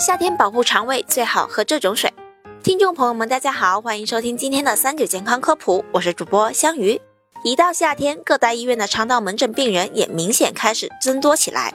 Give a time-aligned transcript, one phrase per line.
[0.00, 2.10] 夏天保护肠胃最好喝这种水。
[2.62, 6.98] 听众朋友们，大家好，欢迎收听今天的三九健康科普，我是主播香鱼。
[7.44, 11.74] 一到夏天，各大医院的肠道门诊病人也明显开始增多起来。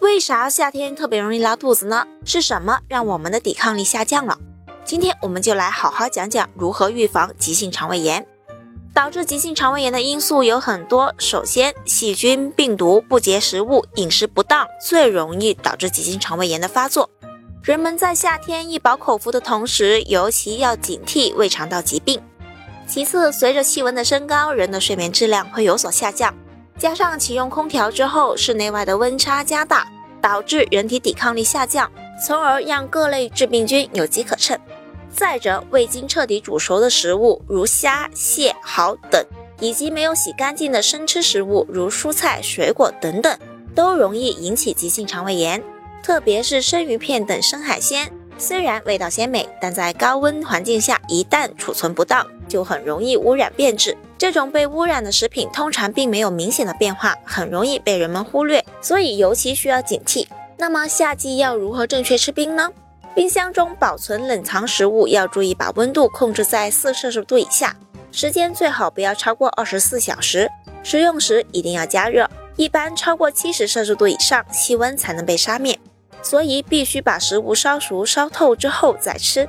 [0.00, 2.06] 为啥夏天特别容易拉肚子呢？
[2.24, 4.38] 是什么让我们的抵抗力下降了？
[4.84, 8.24] 今天我们就来好好讲讲如何预防急性肠胃炎。
[8.94, 17.10] 导致急性肠胃炎的因素有很多，首先，细菌、病毒、不洁食物、饮食不当最容易导致急性肠胃炎的发作。
[17.62, 22.18] 人们在夏天易饱口福的同时，尤其要警惕胃肠道疾病。
[22.86, 26.34] 其次，随着气温的升高，人的睡眠质量会有所下降，
[26.78, 29.86] 加上启用空调之后，室内外的温差加大，
[30.22, 31.90] 导致人体抵抗力下降，
[32.26, 34.58] 从而让各类致病菌有机可乘。
[35.12, 39.22] 再者，未经彻底煮熟的食物，如虾、蟹、蚝等，
[39.60, 43.38] 以及没有洗干净的生吃食物，如蔬菜、水果等等，
[43.74, 45.62] 都容易引起急性肠胃炎。
[46.02, 53.96] 特别是生鱼片等生海鲜，虽然味道鲜美，但在高温环境下，一旦储存不当，就很容易污染变质。
[54.18, 60.26] 这种被污染的食品通常并没有明显的变化，很容易被人们忽略，所以尤其需要警惕。
[60.56, 62.70] 那么夏季要如何正确吃冰呢？
[63.14, 67.76] 冰箱中保存冷藏食物要注意把温度控制在四摄氏度以下，
[68.12, 70.48] 时间最好不要超过二十四小时。
[70.82, 75.78] 食用时一定要加热，一般超过七十摄氏度以上，气温才能被杀灭。
[76.22, 79.48] 所以必须把食物烧熟、烧透之后再吃。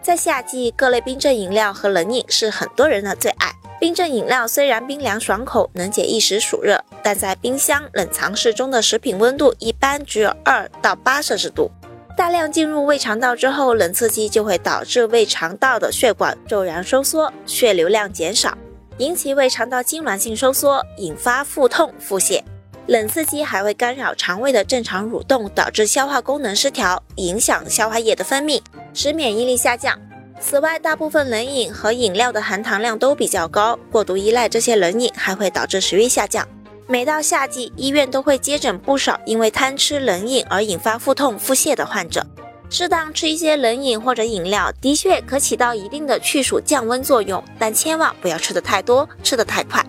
[0.00, 3.52] 在夏季，各类冰镇饮料和冷饮是很多人的最爱。
[3.80, 11.70] 冰镇饮料虽然冰凉爽口，能解一时暑热，但在冰箱冷藏室中的食品温度一般只有二到八摄氏度。
[12.16, 18.58] 大量进入胃肠道之后，冷刺激就会导致胃肠道的血管骤然收缩，血流量减少，
[18.96, 22.42] 引起胃肠道痉挛性收缩，引发腹痛、腹泻。
[22.88, 28.62] 冷刺激还会干扰肠胃的正常蠕动，导致消化功能失调，影响消化液的分泌，
[28.94, 29.98] 使免疫力下降。
[30.40, 36.48] 此外，大部分冷饮和饮料的含糖量都比较高，过度依赖这些冷饮还会导致食欲下降。
[36.86, 42.24] 每到夏季，医院都会接诊不少因为贪吃冷饮而引发腹痛、腹泻的患者。
[42.70, 49.84] 适当吃一些冷饮或者饮料，的确可起到一定的去暑降温作用，但千万不要吃的太多，吃的太快。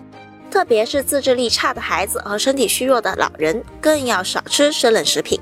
[0.50, 5.40] 特别是自制力差的孩子和身体虚弱的老人，更要少吃生冷食品。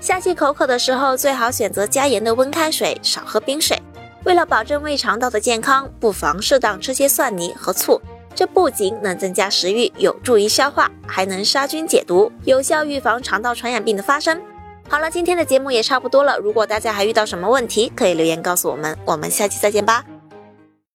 [0.00, 3.80] 夏季口渴的时候，最好选择加盐的温开水，少喝冰水。
[4.24, 8.00] 为了保证胃肠道的健康，不妨适当吃些蒜泥和醋。
[8.34, 14.40] 这不仅能增加食欲，有助于消化，还能杀菌解毒，有效预防肠道传染病的发生。
[14.88, 16.38] 好了，今天的节目也差不多了。
[16.38, 18.96] 如果大家还遇到什么问题，可以留言告诉我们。
[19.04, 20.19] 我们下期再见吧。